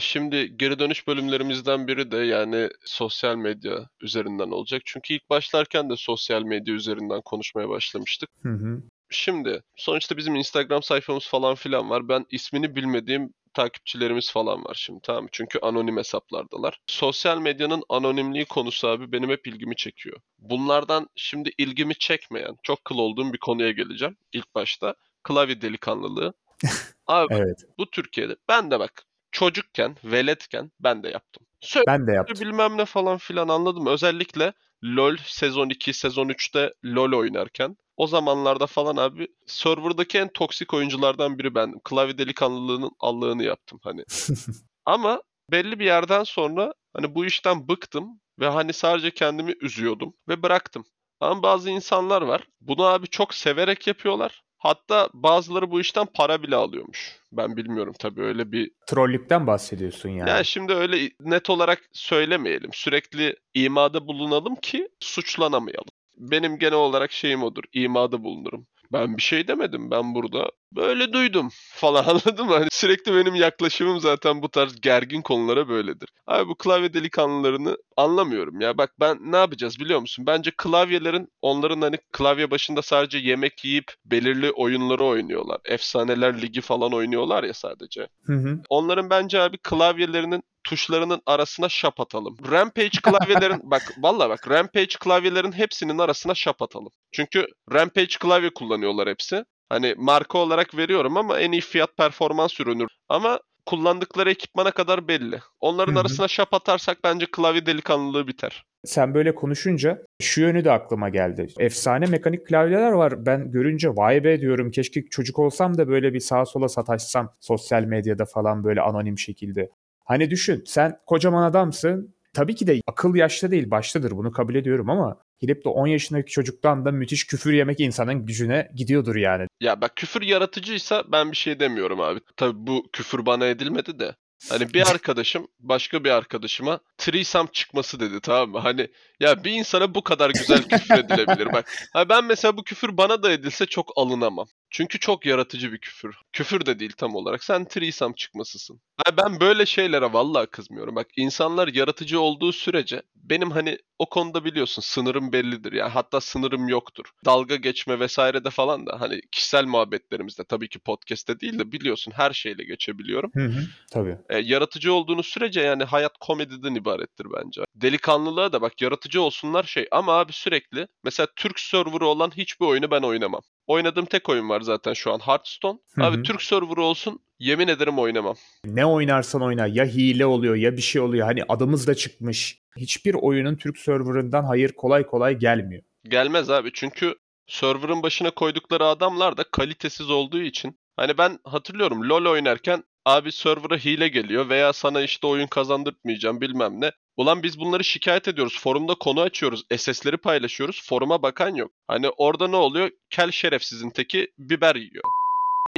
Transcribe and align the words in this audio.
Şimdi 0.00 0.56
geri 0.56 0.78
dönüş 0.78 1.06
bölümlerimizden 1.06 1.88
biri 1.88 2.10
de 2.10 2.16
yani 2.16 2.68
sosyal 2.84 3.36
medya 3.36 3.88
üzerinden 4.00 4.50
olacak. 4.50 4.82
Çünkü 4.84 5.14
ilk 5.14 5.30
başlarken 5.30 5.90
de 5.90 5.96
sosyal 5.96 6.42
medya 6.42 6.74
üzerinden 6.74 7.20
konuşmaya 7.20 7.68
başlamıştık. 7.68 8.30
Hı 8.42 8.48
hı. 8.48 8.82
Şimdi 9.10 9.62
sonuçta 9.76 10.16
bizim 10.16 10.36
Instagram 10.36 10.82
sayfamız 10.82 11.26
falan 11.26 11.54
filan 11.54 11.90
var. 11.90 12.08
Ben 12.08 12.26
ismini 12.30 12.76
bilmediğim 12.76 13.34
takipçilerimiz 13.54 14.32
falan 14.32 14.64
var 14.64 14.74
şimdi 14.74 15.00
tamam 15.02 15.22
mı? 15.22 15.28
Çünkü 15.32 15.58
anonim 15.58 15.96
hesaplardalar. 15.96 16.80
Sosyal 16.86 17.38
medyanın 17.38 17.82
anonimliği 17.88 18.44
konusu 18.44 18.88
abi 18.88 19.12
benim 19.12 19.30
hep 19.30 19.46
ilgimi 19.46 19.76
çekiyor. 19.76 20.20
Bunlardan 20.38 21.08
şimdi 21.16 21.50
ilgimi 21.58 21.94
çekmeyen, 21.94 22.56
çok 22.62 22.84
kıl 22.84 22.98
olduğum 22.98 23.32
bir 23.32 23.38
konuya 23.38 23.70
geleceğim 23.70 24.16
ilk 24.32 24.54
başta. 24.54 24.94
Klavye 25.22 25.60
delikanlılığı. 25.60 26.32
Abi 27.06 27.34
Evet. 27.34 27.64
bu 27.78 27.90
Türkiye'de 27.90 28.36
ben 28.48 28.70
de 28.70 28.80
bak 28.80 29.04
çocukken, 29.38 29.96
veletken 30.04 30.70
ben 30.80 31.02
de 31.02 31.08
yaptım. 31.08 31.46
Söyle 31.60 31.84
Ben 31.86 32.06
de 32.06 32.12
yaptım. 32.12 32.46
bilmem 32.46 32.76
ne 32.76 32.84
falan 32.84 33.18
filan 33.18 33.48
anladım. 33.48 33.86
Özellikle 33.86 34.52
LoL 34.84 35.16
sezon 35.24 35.68
2, 35.68 35.92
sezon 35.92 36.28
3'te 36.28 36.72
LoL 36.84 37.18
oynarken 37.18 37.76
o 37.96 38.06
zamanlarda 38.06 38.66
falan 38.66 38.96
abi 38.96 39.28
serverdaki 39.46 40.18
en 40.18 40.28
toksik 40.28 40.74
oyunculardan 40.74 41.38
biri 41.38 41.54
ben. 41.54 41.74
Klavye 41.84 42.18
delikanlılığının 42.18 42.90
allığını 43.00 43.44
yaptım 43.44 43.80
hani. 43.82 44.04
Ama 44.84 45.22
belli 45.52 45.78
bir 45.78 45.84
yerden 45.84 46.24
sonra 46.24 46.74
hani 46.92 47.14
bu 47.14 47.26
işten 47.26 47.68
bıktım 47.68 48.20
ve 48.40 48.48
hani 48.48 48.72
sadece 48.72 49.10
kendimi 49.10 49.54
üzüyordum 49.60 50.14
ve 50.28 50.42
bıraktım. 50.42 50.84
Ama 51.20 51.42
bazı 51.42 51.70
insanlar 51.70 52.22
var. 52.22 52.42
Bunu 52.60 52.84
abi 52.84 53.06
çok 53.06 53.34
severek 53.34 53.86
yapıyorlar. 53.86 54.42
Hatta 54.58 55.08
bazıları 55.14 55.70
bu 55.70 55.80
işten 55.80 56.06
para 56.14 56.42
bile 56.42 56.56
alıyormuş. 56.56 57.16
Ben 57.32 57.56
bilmiyorum 57.56 57.94
tabii 57.98 58.22
öyle 58.22 58.52
bir 58.52 58.70
Trollükten 58.86 59.46
bahsediyorsun 59.46 60.08
yani. 60.08 60.30
ya 60.30 60.44
şimdi 60.44 60.72
öyle 60.72 61.10
net 61.20 61.50
olarak 61.50 61.80
söylemeyelim. 61.92 62.70
Sürekli 62.72 63.36
imada 63.54 64.06
bulunalım 64.06 64.56
ki 64.56 64.88
suçlanamayalım. 65.00 65.88
Benim 66.16 66.58
genel 66.58 66.72
olarak 66.74 67.12
şeyim 67.12 67.42
odur. 67.42 67.62
İmada 67.72 68.24
bulunurum. 68.24 68.66
Ben 68.92 69.16
bir 69.16 69.22
şey 69.22 69.48
demedim. 69.48 69.90
Ben 69.90 70.14
burada 70.14 70.50
böyle 70.72 71.12
duydum 71.12 71.48
falan 71.52 72.04
anladın 72.08 72.46
mı? 72.46 72.54
Hani 72.54 72.68
sürekli 72.70 73.14
benim 73.14 73.34
yaklaşımım 73.34 74.00
zaten 74.00 74.42
bu 74.42 74.48
tarz 74.48 74.80
gergin 74.80 75.22
konulara 75.22 75.68
böyledir. 75.68 76.08
Abi 76.26 76.48
bu 76.48 76.54
klavye 76.54 76.94
delikanlılarını 76.94 77.76
anlamıyorum 77.96 78.60
ya. 78.60 78.78
Bak 78.78 78.92
ben 79.00 79.18
ne 79.32 79.36
yapacağız 79.36 79.78
biliyor 79.80 80.00
musun? 80.00 80.26
Bence 80.26 80.50
klavyelerin 80.56 81.28
onların 81.42 81.80
hani 81.80 81.96
klavye 82.12 82.50
başında 82.50 82.82
sadece 82.82 83.18
yemek 83.18 83.64
yiyip 83.64 83.92
belirli 84.04 84.50
oyunları 84.50 85.04
oynuyorlar. 85.04 85.58
Efsaneler 85.64 86.42
Ligi 86.42 86.60
falan 86.60 86.92
oynuyorlar 86.92 87.44
ya 87.44 87.54
sadece. 87.54 88.08
Hı 88.24 88.32
hı. 88.32 88.58
Onların 88.68 89.10
bence 89.10 89.40
abi 89.40 89.58
klavyelerinin 89.58 90.42
tuşlarının 90.68 91.20
arasına 91.26 91.68
şap 91.68 92.00
atalım. 92.00 92.36
Rampage 92.50 92.98
klavyelerin 93.02 93.60
bak 93.70 93.82
valla 93.98 94.30
bak 94.30 94.48
Rampage 94.48 94.96
klavyelerin 95.00 95.52
hepsinin 95.52 95.98
arasına 95.98 96.34
şap 96.34 96.62
atalım. 96.62 96.92
Çünkü 97.12 97.46
Rampage 97.72 98.18
klavye 98.20 98.50
kullanıyorlar 98.50 99.08
hepsi. 99.08 99.44
Hani 99.68 99.94
marka 99.98 100.38
olarak 100.38 100.76
veriyorum 100.76 101.16
ama 101.16 101.38
en 101.38 101.52
iyi 101.52 101.60
fiyat 101.60 101.96
performans 101.96 102.60
ürünü. 102.60 102.86
Ama 103.08 103.40
kullandıkları 103.66 104.30
ekipmana 104.30 104.70
kadar 104.70 105.08
belli. 105.08 105.40
Onların 105.60 105.92
Hı 105.92 105.96
hı. 105.96 106.00
arasına 106.00 106.28
şap 106.28 106.54
atarsak 106.54 106.98
bence 107.04 107.26
klavye 107.26 107.66
delikanlılığı 107.66 108.26
biter. 108.26 108.64
Sen 108.84 109.14
böyle 109.14 109.34
konuşunca 109.34 110.02
şu 110.22 110.40
yönü 110.40 110.64
de 110.64 110.72
aklıma 110.72 111.08
geldi. 111.08 111.46
Efsane 111.58 112.06
mekanik 112.06 112.46
klavyeler 112.46 112.92
var. 112.92 113.26
Ben 113.26 113.50
görünce 113.50 113.88
vay 113.88 114.24
be 114.24 114.40
diyorum 114.40 114.70
keşke 114.70 115.04
çocuk 115.10 115.38
olsam 115.38 115.78
da 115.78 115.88
böyle 115.88 116.14
bir 116.14 116.20
sağa 116.20 116.44
sola 116.46 116.68
sataşsam 116.68 117.32
sosyal 117.40 117.82
medyada 117.82 118.24
falan 118.24 118.64
böyle 118.64 118.80
anonim 118.80 119.18
şekilde. 119.18 119.70
Hani 120.08 120.30
düşün 120.30 120.64
sen 120.66 120.98
kocaman 121.06 121.42
adamsın. 121.42 122.14
Tabii 122.32 122.54
ki 122.54 122.66
de 122.66 122.80
akıl 122.86 123.14
yaşta 123.14 123.50
değil 123.50 123.70
baştadır 123.70 124.10
bunu 124.10 124.32
kabul 124.32 124.54
ediyorum 124.54 124.90
ama 124.90 125.16
gidip 125.40 125.64
de 125.64 125.68
10 125.68 125.86
yaşındaki 125.86 126.30
çocuktan 126.32 126.84
da 126.84 126.92
müthiş 126.92 127.26
küfür 127.26 127.52
yemek 127.52 127.80
insanın 127.80 128.26
gücüne 128.26 128.70
gidiyordur 128.74 129.16
yani. 129.16 129.46
Ya 129.60 129.80
bak 129.80 129.96
küfür 129.96 130.22
yaratıcıysa 130.22 131.04
ben 131.12 131.30
bir 131.30 131.36
şey 131.36 131.60
demiyorum 131.60 132.00
abi. 132.00 132.20
Tabii 132.36 132.66
bu 132.66 132.86
küfür 132.92 133.26
bana 133.26 133.46
edilmedi 133.46 133.98
de. 133.98 134.14
Hani 134.48 134.74
bir 134.74 134.86
arkadaşım 134.90 135.48
başka 135.60 136.04
bir 136.04 136.10
arkadaşıma 136.10 136.80
threesome 136.98 137.48
çıkması 137.52 138.00
dedi 138.00 138.20
tamam 138.20 138.50
mı? 138.50 138.58
Hani 138.58 138.88
ya 139.20 139.44
bir 139.44 139.52
insana 139.52 139.94
bu 139.94 140.02
kadar 140.02 140.30
güzel 140.30 140.62
küfür 140.68 140.98
edilebilir 140.98 141.52
bak. 141.52 141.72
Ha 141.92 142.08
ben 142.08 142.24
mesela 142.24 142.56
bu 142.56 142.64
küfür 142.64 142.96
bana 142.96 143.22
da 143.22 143.32
edilse 143.32 143.66
çok 143.66 143.92
alınamam. 143.96 144.46
Çünkü 144.70 144.98
çok 144.98 145.26
yaratıcı 145.26 145.72
bir 145.72 145.78
küfür. 145.78 146.16
Küfür 146.32 146.66
de 146.66 146.78
değil 146.78 146.92
tam 146.96 147.14
olarak. 147.14 147.44
Sen 147.44 147.64
threesome 147.64 148.14
çıkmasısın. 148.14 148.80
Ha 148.96 149.16
ben 149.16 149.40
böyle 149.40 149.66
şeylere 149.66 150.12
vallahi 150.12 150.46
kızmıyorum. 150.46 150.96
Bak 150.96 151.06
insanlar 151.16 151.68
yaratıcı 151.68 152.20
olduğu 152.20 152.52
sürece 152.52 153.02
benim 153.30 153.50
hani 153.50 153.78
o 153.98 154.08
konuda 154.08 154.44
biliyorsun 154.44 154.82
sınırım 154.82 155.32
bellidir. 155.32 155.72
Ya 155.72 155.94
hatta 155.94 156.20
sınırım 156.20 156.68
yoktur. 156.68 157.04
Dalga 157.24 157.56
geçme 157.56 158.00
vesaire 158.00 158.44
de 158.44 158.50
falan 158.50 158.86
da 158.86 159.00
hani 159.00 159.20
kişisel 159.32 159.64
muhabbetlerimizde 159.64 160.44
tabii 160.44 160.68
ki 160.68 160.78
podcast'te 160.78 161.40
değil 161.40 161.58
de 161.58 161.72
biliyorsun 161.72 162.12
her 162.16 162.32
şeyle 162.32 162.64
geçebiliyorum. 162.64 163.30
Hı 163.34 163.44
hı. 163.44 163.60
Tabii. 163.90 164.18
E, 164.28 164.38
yaratıcı 164.38 164.92
olduğunuz 164.92 165.26
sürece 165.26 165.60
yani 165.60 165.84
hayat 165.84 166.18
komediden 166.20 166.74
ibarettir 166.74 167.26
bence. 167.36 167.62
Delikanlılığa 167.74 168.52
da 168.52 168.60
bak 168.60 168.82
yaratıcı 168.82 169.22
olsunlar 169.22 169.64
şey 169.64 169.86
ama 169.90 170.12
abi 170.12 170.32
sürekli 170.32 170.88
mesela 171.04 171.26
Türk 171.36 171.60
serverı 171.60 172.06
olan 172.06 172.30
hiçbir 172.36 172.66
oyunu 172.66 172.90
ben 172.90 173.02
oynamam. 173.02 173.40
Oynadığım 173.66 174.06
tek 174.06 174.28
oyun 174.28 174.48
var 174.48 174.60
zaten 174.60 174.92
şu 174.92 175.12
an 175.12 175.18
Hearthstone. 175.18 175.78
Hı 175.94 176.04
Abi 176.04 176.16
hı. 176.16 176.22
Türk 176.22 176.42
serverı 176.42 176.82
olsun 176.82 177.20
yemin 177.38 177.68
ederim 177.68 177.98
oynamam. 177.98 178.36
Ne 178.64 178.86
oynarsan 178.86 179.42
oyna 179.42 179.66
ya 179.66 179.84
hile 179.84 180.26
oluyor 180.26 180.54
ya 180.54 180.76
bir 180.76 180.82
şey 180.82 181.00
oluyor. 181.02 181.26
Hani 181.26 181.42
adımız 181.48 181.86
da 181.86 181.94
çıkmış. 181.94 182.58
Hiçbir 182.76 183.14
oyunun 183.14 183.56
Türk 183.56 183.78
serverından 183.78 184.44
hayır 184.44 184.72
kolay 184.72 185.06
kolay 185.06 185.38
gelmiyor. 185.38 185.82
Gelmez 186.04 186.50
abi 186.50 186.70
çünkü 186.74 187.14
server'ın 187.46 188.02
başına 188.02 188.30
koydukları 188.30 188.84
adamlar 188.84 189.36
da 189.36 189.44
kalitesiz 189.44 190.10
olduğu 190.10 190.42
için. 190.42 190.78
Hani 190.96 191.18
ben 191.18 191.38
hatırlıyorum 191.44 192.08
LoL 192.08 192.30
oynarken 192.30 192.84
abi 193.04 193.32
server'a 193.32 193.76
hile 193.76 194.08
geliyor 194.08 194.48
veya 194.48 194.72
sana 194.72 195.00
işte 195.02 195.26
oyun 195.26 195.46
kazandırtmayacağım 195.46 196.40
bilmem 196.40 196.80
ne. 196.80 196.92
Ulan 197.16 197.42
biz 197.42 197.60
bunları 197.60 197.84
şikayet 197.84 198.28
ediyoruz. 198.28 198.60
Forumda 198.60 198.94
konu 198.94 199.20
açıyoruz. 199.20 199.64
SS'leri 199.76 200.16
paylaşıyoruz. 200.16 200.82
Foruma 200.88 201.22
bakan 201.22 201.54
yok. 201.54 201.70
Hani 201.88 202.08
orada 202.08 202.48
ne 202.48 202.56
oluyor? 202.56 202.90
Kel 203.10 203.30
şerefsizin 203.30 203.90
teki 203.90 204.28
biber 204.38 204.74
yiyor. 204.74 205.04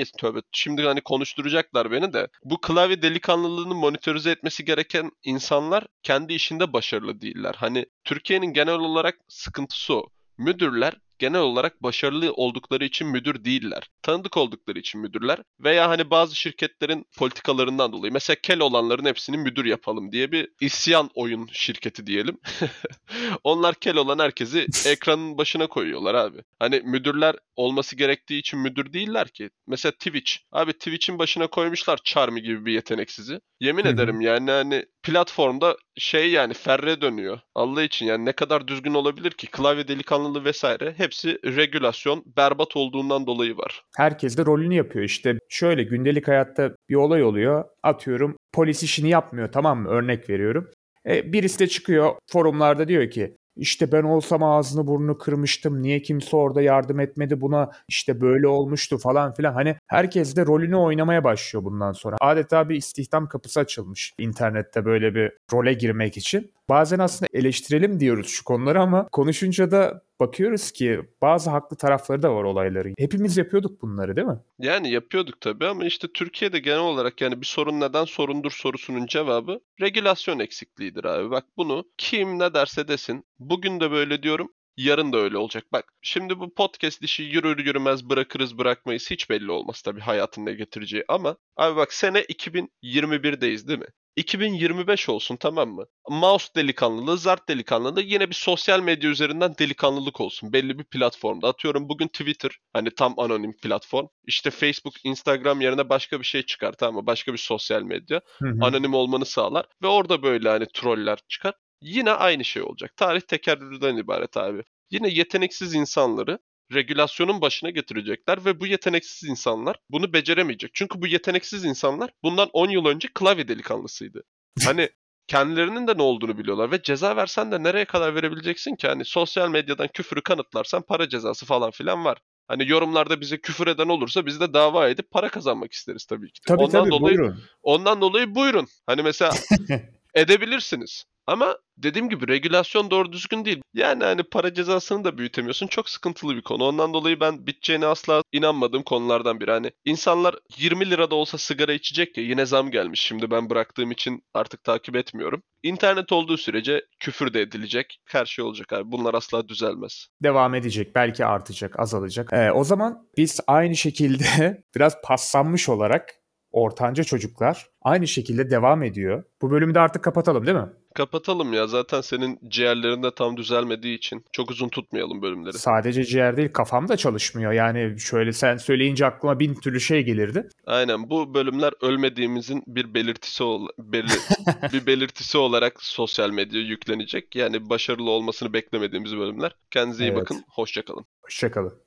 Neyse, 0.00 0.12
Tövbe. 0.19 0.38
Şimdi 0.53 0.83
hani 0.83 1.00
konuşturacaklar 1.00 1.91
beni 1.91 2.12
de. 2.12 2.28
Bu 2.44 2.61
klavye 2.61 3.03
delikanlılığını 3.03 3.75
monitörize 3.75 4.31
etmesi 4.31 4.65
gereken 4.65 5.11
insanlar 5.22 5.87
kendi 6.03 6.33
işinde 6.34 6.72
başarılı 6.72 7.21
değiller. 7.21 7.55
Hani 7.59 7.87
Türkiye'nin 8.05 8.53
genel 8.53 8.75
olarak 8.75 9.19
sıkıntısı 9.28 9.94
o. 9.94 10.09
Müdürler 10.38 10.94
genel 11.20 11.41
olarak 11.41 11.82
başarılı 11.82 12.32
oldukları 12.32 12.84
için 12.84 13.08
müdür 13.08 13.44
değiller. 13.44 13.91
Tanıdık 14.03 14.36
oldukları 14.36 14.78
için 14.78 15.00
müdürler 15.00 15.38
veya 15.60 15.88
hani 15.88 16.10
bazı 16.10 16.36
şirketlerin 16.36 17.06
politikalarından 17.19 17.92
dolayı 17.92 18.12
mesela 18.12 18.36
kel 18.42 18.60
olanların 18.60 19.04
hepsini 19.04 19.38
müdür 19.38 19.64
yapalım 19.64 20.12
diye 20.12 20.32
bir 20.32 20.48
isyan 20.60 21.10
oyun 21.14 21.48
şirketi 21.53 22.06
diyelim. 22.06 22.38
Onlar 23.44 23.75
kel 23.75 23.97
olan 23.97 24.19
herkesi 24.19 24.66
ekranın 24.86 25.38
başına 25.38 25.66
koyuyorlar 25.66 26.14
abi. 26.14 26.38
Hani 26.58 26.81
müdürler 26.84 27.37
olması 27.56 27.97
gerektiği 27.97 28.38
için 28.38 28.60
müdür 28.60 28.92
değiller 28.92 29.28
ki. 29.28 29.50
Mesela 29.66 29.92
Twitch. 29.92 30.32
Abi 30.52 30.72
Twitch'in 30.72 31.19
başına 31.19 31.47
koymuşlar 31.47 31.98
Charmy 32.04 32.42
gibi 32.42 32.66
bir 32.66 32.72
yeteneksizi. 32.72 33.41
Yemin 33.60 33.84
Hı 33.84 33.88
hı. 33.88 33.92
ederim 33.92 34.20
yani 34.20 34.50
hani 34.50 34.84
platformda 35.02 35.76
şey 35.98 36.31
yani 36.31 36.54
ferre 36.54 37.00
dönüyor. 37.00 37.41
Allah 37.54 37.82
için 37.82 38.06
yani 38.06 38.25
ne 38.25 38.32
kadar 38.32 38.69
düzgün 38.69 38.94
olabilir 38.94 39.31
ki? 39.31 39.47
Klavye 39.47 39.88
delikanlılığı 39.88 40.44
vesaire 40.44 40.94
hepsi 41.10 41.38
regülasyon 41.44 42.25
berbat 42.37 42.76
olduğundan 42.76 43.26
dolayı 43.26 43.56
var. 43.56 43.84
Herkes 43.97 44.38
de 44.38 44.47
rolünü 44.47 44.75
yapıyor. 44.75 45.04
İşte 45.04 45.38
şöyle 45.48 45.82
gündelik 45.82 46.28
hayatta 46.28 46.71
bir 46.88 46.94
olay 46.94 47.22
oluyor. 47.22 47.65
Atıyorum 47.82 48.37
polis 48.53 48.82
işini 48.82 49.09
yapmıyor 49.09 49.53
tamam 49.53 49.81
mı? 49.82 49.88
Örnek 49.88 50.31
veriyorum. 50.31 50.70
E, 51.06 51.32
birisi 51.32 51.58
de 51.58 51.67
çıkıyor 51.67 52.14
forumlarda 52.32 52.88
diyor 52.88 53.11
ki 53.11 53.37
işte 53.56 53.93
ben 53.93 54.02
olsam 54.02 54.43
ağzını 54.43 54.87
burnunu 54.87 55.19
kırmıştım. 55.19 55.82
Niye 55.82 56.02
kimse 56.02 56.37
orada 56.37 56.62
yardım 56.62 57.00
etmedi 57.00 57.40
buna? 57.40 57.70
İşte 57.88 58.20
böyle 58.20 58.46
olmuştu 58.46 58.99
falan 58.99 59.34
filan. 59.34 59.52
Hani 59.52 59.76
herkes 59.87 60.37
de 60.37 60.46
rolünü 60.46 60.76
oynamaya 60.76 61.25
başlıyor 61.25 61.64
bundan 61.64 61.93
sonra. 61.93 62.17
Adeta 62.20 62.69
bir 62.69 62.76
istihdam 62.76 63.29
kapısı 63.29 63.61
açılmış 63.61 64.12
internette 64.19 64.84
böyle 64.84 65.14
bir 65.14 65.32
role 65.52 65.73
girmek 65.73 66.17
için. 66.17 66.52
Bazen 66.69 66.99
aslında 66.99 67.29
eleştirelim 67.34 68.00
diyoruz 68.00 68.29
şu 68.29 68.44
konuları 68.44 68.81
ama 68.81 69.08
konuşunca 69.12 69.70
da 69.70 70.02
bakıyoruz 70.20 70.70
ki 70.72 71.00
bazı 71.22 71.50
haklı 71.50 71.76
tarafları 71.76 72.22
da 72.22 72.34
var 72.34 72.44
olayların. 72.44 72.94
Hepimiz 72.99 73.37
yapıyorduk 73.37 73.82
bunları 73.82 74.17
değil 74.17 74.26
mi? 74.26 74.38
Yani 74.58 74.90
yapıyorduk 74.90 75.40
tabii 75.40 75.67
ama 75.67 75.84
işte 75.84 76.08
Türkiye'de 76.14 76.58
genel 76.58 76.78
olarak 76.78 77.20
yani 77.20 77.40
bir 77.40 77.46
sorun 77.46 77.81
neden 77.81 78.05
sorundur 78.05 78.50
sorusunun 78.50 79.06
cevabı 79.06 79.61
regülasyon 79.81 80.38
eksikliğidir 80.38 81.05
abi. 81.05 81.31
Bak 81.31 81.44
bunu 81.56 81.84
kim 81.99 82.38
ne 82.38 82.55
derse 82.55 82.88
desin 82.88 83.25
bugün 83.38 83.81
de 83.81 83.90
böyle 83.90 84.22
diyorum 84.22 84.52
yarın 84.85 85.12
da 85.12 85.19
öyle 85.19 85.38
olacak. 85.38 85.65
Bak 85.73 85.93
şimdi 86.03 86.41
bu 86.41 86.55
podcast 86.55 87.03
işi 87.03 87.23
yürür 87.23 87.59
yürümez 87.65 88.09
bırakırız 88.09 88.59
bırakmayız 88.59 89.11
hiç 89.11 89.31
belli 89.31 89.50
olmaz 89.50 89.82
tabii 89.82 90.00
hayatın 90.00 90.47
ne 90.47 90.53
getireceği 90.53 91.05
ama 91.09 91.37
abi 91.56 91.77
bak 91.77 91.93
sene 91.93 92.21
2021'deyiz 92.21 93.69
değil 93.69 93.79
mi? 93.79 93.87
2025 94.17 95.09
olsun 95.09 95.37
tamam 95.37 95.69
mı? 95.69 95.87
Mouse 96.09 96.49
delikanlılığı, 96.56 97.19
zart 97.19 97.49
delikanlılığı 97.49 98.03
yine 98.03 98.29
bir 98.29 98.35
sosyal 98.35 98.81
medya 98.81 99.11
üzerinden 99.11 99.55
delikanlılık 99.59 100.21
olsun. 100.21 100.53
Belli 100.53 100.79
bir 100.79 100.85
platformda. 100.85 101.49
Atıyorum 101.49 101.88
bugün 101.88 102.09
Twitter 102.09 102.50
hani 102.73 102.91
tam 102.91 103.15
anonim 103.17 103.56
platform. 103.56 104.06
İşte 104.27 104.50
Facebook, 104.50 104.94
Instagram 105.05 105.61
yerine 105.61 105.88
başka 105.88 106.21
bir 106.21 106.25
şey 106.25 106.43
çıkar 106.43 106.73
tamam 106.73 106.94
mı? 106.94 107.06
Başka 107.06 107.32
bir 107.32 107.38
sosyal 107.38 107.82
medya. 107.82 108.21
Hı 108.38 108.49
hı. 108.49 108.59
Anonim 108.61 108.94
olmanı 108.94 109.27
sağlar. 109.27 109.67
Ve 109.82 109.87
orada 109.87 110.23
böyle 110.23 110.49
hani 110.49 110.67
troller 110.75 111.19
çıkar. 111.29 111.55
Yine 111.82 112.11
aynı 112.11 112.44
şey 112.44 112.62
olacak. 112.62 112.97
Tarih 112.97 113.21
tekerrürden 113.21 113.97
ibaret 113.97 114.37
abi. 114.37 114.62
Yine 114.91 115.09
yeteneksiz 115.09 115.75
insanları 115.75 116.38
regülasyonun 116.73 117.41
başına 117.41 117.71
getirecekler 117.71 118.44
ve 118.44 118.61
bu 118.61 118.67
yeteneksiz 118.67 119.29
insanlar 119.29 119.77
bunu 119.91 120.12
beceremeyecek. 120.12 120.71
Çünkü 120.75 121.03
bu 121.03 121.06
yeteneksiz 121.06 121.65
insanlar 121.65 122.11
bundan 122.23 122.50
10 122.53 122.71
yıl 122.71 122.87
önce 122.87 123.09
klavye 123.15 123.49
delikanlısıydı. 123.49 124.23
Hani 124.65 124.88
kendilerinin 125.27 125.87
de 125.87 125.99
ne 125.99 126.03
olduğunu 126.03 126.38
biliyorlar 126.38 126.71
ve 126.71 126.82
ceza 126.82 127.17
versen 127.17 127.53
de 127.53 127.62
nereye 127.62 127.85
kadar 127.85 128.15
verebileceksin 128.15 128.77
ki? 128.77 128.88
Hani 128.88 129.05
sosyal 129.05 129.49
medyadan 129.49 129.88
küfürü 129.88 130.23
kanıtlarsan 130.23 130.82
para 130.82 131.09
cezası 131.09 131.47
falan 131.47 131.71
filan 131.71 132.05
var. 132.05 132.19
Hani 132.49 132.69
yorumlarda 132.71 133.21
bize 133.21 133.41
küfür 133.41 133.67
eden 133.67 133.88
olursa 133.88 134.27
biz 134.27 134.41
de 134.41 134.55
dava 134.55 134.88
edip 134.88 135.11
para 135.11 135.29
kazanmak 135.29 135.73
isteriz 135.73 136.05
tabii 136.05 136.32
ki. 136.32 136.41
de. 136.41 136.47
Tabii 136.47 136.62
Ondan 136.62 136.81
tabii 136.81 136.91
dolayı 136.91 137.19
buyurun. 137.19 137.43
Ondan 137.62 138.00
dolayı 138.00 138.35
buyurun. 138.35 138.67
Hani 138.87 139.03
mesela 139.03 139.32
edebilirsiniz. 140.15 141.05
Ama 141.26 141.56
dediğim 141.76 142.08
gibi 142.08 142.28
regülasyon 142.28 142.90
doğru 142.90 143.12
düzgün 143.12 143.44
değil. 143.44 143.62
Yani 143.75 144.05
hani 144.05 144.22
para 144.22 144.55
cezasını 144.55 145.05
da 145.05 145.19
büyütemiyorsun. 145.19 145.67
Çok 145.67 145.88
sıkıntılı 145.88 146.37
bir 146.37 146.43
konu. 146.43 146.64
Ondan 146.64 146.94
dolayı 146.94 147.20
ben 147.20 147.46
biteceğine 147.46 147.87
asla 147.87 148.22
inanmadığım 148.32 148.82
konulardan 148.82 149.40
biri. 149.40 149.50
Hani 149.50 149.70
insanlar 149.84 150.34
20 150.58 150.90
lirada 150.90 151.14
olsa 151.14 151.38
sigara 151.38 151.72
içecek 151.72 152.17
ya 152.19 152.25
yine 152.25 152.46
zam 152.46 152.70
gelmiş. 152.70 153.00
Şimdi 153.00 153.31
ben 153.31 153.50
bıraktığım 153.50 153.90
için 153.90 154.22
artık 154.34 154.64
takip 154.64 154.96
etmiyorum. 154.96 155.43
İnternet 155.62 156.12
olduğu 156.12 156.37
sürece 156.37 156.84
küfür 157.00 157.34
de 157.34 157.40
edilecek. 157.40 158.00
Her 158.05 158.26
şey 158.26 158.44
olacak 158.44 158.72
abi. 158.72 158.93
Bunlar 158.93 159.14
asla 159.14 159.49
düzelmez. 159.49 160.08
Devam 160.22 160.55
edecek, 160.55 160.94
belki 160.94 161.25
artacak, 161.25 161.81
azalacak. 161.81 162.32
Ee, 162.32 162.52
o 162.52 162.64
zaman 162.64 163.08
biz 163.17 163.40
aynı 163.46 163.76
şekilde 163.76 164.62
biraz 164.76 165.02
paslanmış 165.02 165.69
olarak 165.69 166.11
ortanca 166.52 167.05
çocuklar 167.05 167.67
aynı 167.82 168.08
şekilde 168.08 168.50
devam 168.50 168.82
ediyor. 168.82 169.25
Bu 169.43 169.50
bölümü 169.50 169.75
de 169.75 169.81
artık 169.81 170.05
kapatalım 170.05 170.46
değil 170.46 170.58
mi? 170.58 170.69
Kapatalım 170.94 171.52
ya. 171.52 171.66
Zaten 171.66 172.00
senin 172.00 172.38
ciğerlerinde 172.48 173.10
tam 173.14 173.37
düzelmediği 173.37 173.96
için 173.96 174.25
çok 174.32 174.50
uzun 174.50 174.69
tutmayalım 174.69 175.22
bölümleri. 175.22 175.52
Sadece 175.58 176.04
ciğer 176.04 176.37
değil 176.37 176.52
kafam 176.52 176.88
da 176.88 176.96
çalışmıyor. 176.96 177.52
Yani 177.52 178.00
şöyle 178.00 178.32
sen 178.32 178.56
söyleyince 178.56 179.06
aklıma 179.06 179.40
bin 179.40 179.54
türlü 179.54 179.81
şey 179.81 180.02
gelirdi. 180.02 180.48
Aynen 180.66 181.10
bu 181.10 181.34
bölümler 181.34 181.72
ölmediğimizin 181.81 182.62
bir 182.66 182.94
belirtisi 182.94 183.42
ol 183.44 183.69
belli- 183.78 184.72
bir 184.72 184.87
belirtisi 184.87 185.38
olarak 185.38 185.82
sosyal 185.82 186.31
medyaya 186.31 186.66
yüklenecek. 186.66 187.36
Yani 187.36 187.70
başarılı 187.70 188.10
olmasını 188.10 188.52
beklemediğimiz 188.52 189.16
bölümler. 189.16 189.54
Kendinize 189.70 190.04
iyi 190.04 190.08
Evet. 190.08 190.20
bakın. 190.20 190.44
Hoşça 190.48 190.82
kalın. 190.84 191.04
Hoşçakalın. 191.22 191.81